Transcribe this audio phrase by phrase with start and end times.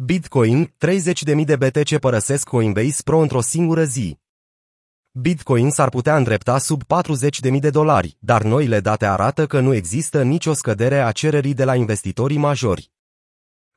[0.00, 4.18] Bitcoin, 30.000 de BTC părăsesc Coinbase Pro într-o singură zi.
[5.10, 6.82] Bitcoin s-ar putea îndrepta sub
[7.52, 11.64] 40.000 de dolari, dar noile date arată că nu există nicio scădere a cererii de
[11.64, 12.90] la investitorii majori.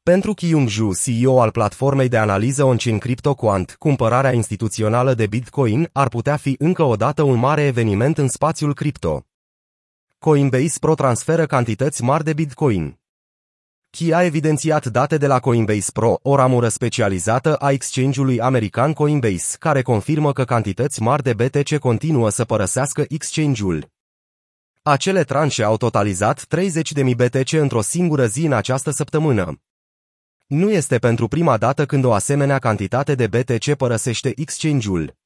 [0.03, 6.07] Pentru Kyung Ju, CEO al platformei de analiză on-chain CryptoQuant, cumpărarea instituțională de Bitcoin ar
[6.07, 9.25] putea fi încă o dată un mare eveniment în spațiul cripto.
[10.19, 13.00] Coinbase Pro transferă cantități mari de Bitcoin.
[13.97, 19.55] Key a evidențiat date de la Coinbase Pro, o ramură specializată a exchange-ului american Coinbase,
[19.59, 23.91] care confirmă că cantități mari de BTC continuă să părăsească exchange-ul.
[24.81, 29.61] Acele tranșe au totalizat 30.000 BTC într-o singură zi în această săptămână.
[30.47, 35.20] Nu este pentru prima dată când o asemenea cantitate de BTC părăsește exchange-ul.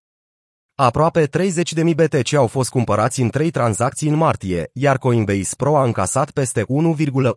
[0.77, 5.83] Aproape 30.000 BTC au fost cumpărați în trei tranzacții în martie, iar Coinbase Pro a
[5.83, 6.65] încasat peste 1,1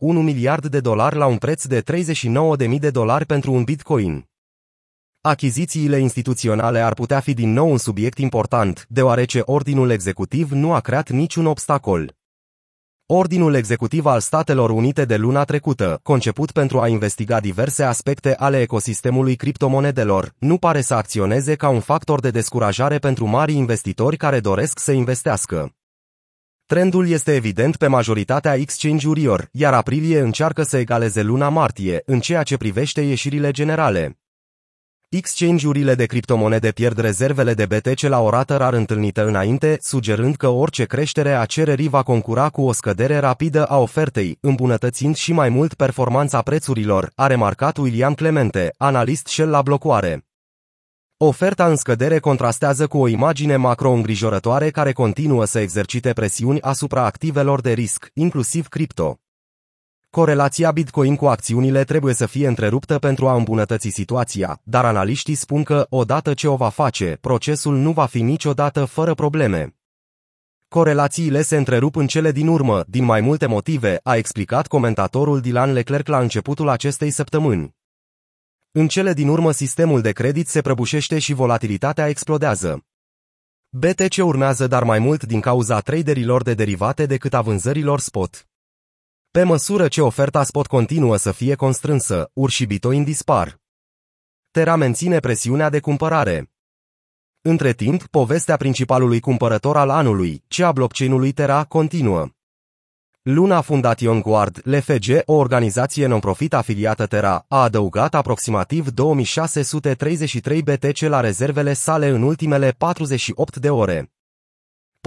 [0.01, 4.29] miliard de dolari la un preț de 39.000 de dolari pentru un Bitcoin.
[5.21, 10.81] Achizițiile instituționale ar putea fi din nou un subiect important, deoarece ordinul executiv nu a
[10.81, 12.18] creat niciun obstacol.
[13.11, 18.61] Ordinul executiv al Statelor Unite de luna trecută, conceput pentru a investiga diverse aspecte ale
[18.61, 24.41] ecosistemului criptomonedelor, nu pare să acționeze ca un factor de descurajare pentru mari investitori care
[24.41, 25.73] doresc să investească.
[26.67, 32.43] Trendul este evident pe majoritatea exchange-urilor, iar aprilie încearcă să egaleze luna martie în ceea
[32.43, 34.19] ce privește ieșirile generale.
[35.11, 40.49] Exchange-urile de criptomonede pierd rezervele de BTC la o rată rar întâlnită înainte, sugerând că
[40.49, 45.49] orice creștere a cererii va concura cu o scădere rapidă a ofertei, îmbunătățind și mai
[45.49, 50.27] mult performanța prețurilor, a remarcat William Clemente, analist Shell la blocoare.
[51.17, 57.05] Oferta în scădere contrastează cu o imagine macro îngrijorătoare care continuă să exercite presiuni asupra
[57.05, 59.19] activelor de risc, inclusiv cripto.
[60.11, 65.63] Corelația Bitcoin cu acțiunile trebuie să fie întreruptă pentru a îmbunătăți situația, dar analiștii spun
[65.63, 69.77] că, odată ce o va face, procesul nu va fi niciodată fără probleme.
[70.69, 75.73] Corelațiile se întrerup în cele din urmă, din mai multe motive, a explicat comentatorul Dylan
[75.73, 77.77] Leclerc la începutul acestei săptămâni.
[78.73, 82.85] În cele din urmă sistemul de credit se prăbușește și volatilitatea explodează.
[83.69, 88.49] BTC urmează dar mai mult din cauza traderilor de derivate decât a vânzărilor spot.
[89.39, 93.61] Pe măsură ce oferta spot continuă să fie constrânsă, ur și Bitcoin dispar.
[94.51, 96.51] Terra menține presiunea de cumpărare.
[97.41, 102.29] Între timp, povestea principalului cumpărător al anului, cea a blockchain-ului Terra, continuă.
[103.23, 111.21] Luna Foundation Guard, LFG, o organizație non-profit afiliată Terra, a adăugat aproximativ 2633 BTC la
[111.21, 114.13] rezervele sale în ultimele 48 de ore.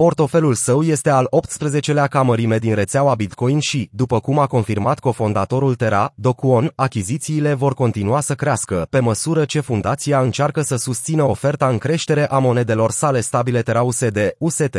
[0.02, 4.98] Portofelul său este al 18-lea ca mărime din rețeaua Bitcoin și, după cum a confirmat
[4.98, 11.22] cofondatorul Terra, Dokwon, achizițiile vor continua să crească, pe măsură ce fundația încearcă să susțină
[11.22, 14.76] oferta în creștere a monedelor sale stabile Terra USD, UST.